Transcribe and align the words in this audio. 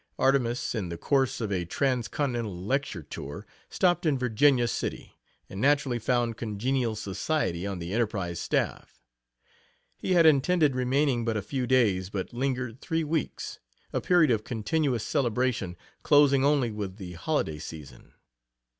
Artemus 0.17 0.73
in 0.73 0.89
the 0.89 0.97
course 0.97 1.39
of 1.41 1.51
a 1.51 1.63
transcontinental 1.63 2.57
lecture 2.65 3.03
tour, 3.03 3.45
stopped 3.69 4.03
in 4.07 4.17
Virginia 4.17 4.67
City, 4.67 5.15
and 5.47 5.61
naturally 5.61 5.99
found 5.99 6.37
congenial 6.37 6.95
society 6.95 7.67
on 7.67 7.77
the 7.77 7.93
Enterprise 7.93 8.39
staff. 8.39 8.99
He 9.95 10.13
had 10.13 10.25
intended 10.25 10.75
remaining 10.75 11.23
but 11.23 11.37
a 11.37 11.43
few 11.43 11.67
days, 11.67 12.09
but 12.09 12.33
lingered 12.33 12.81
three 12.81 13.03
weeks, 13.03 13.59
a 13.93 14.01
period 14.01 14.31
of 14.31 14.43
continuous 14.43 15.03
celebration, 15.03 15.77
closing 16.01 16.43
only 16.43 16.71
with 16.71 16.97
the 16.97 17.13
holiday 17.13 17.59
season. 17.59 18.13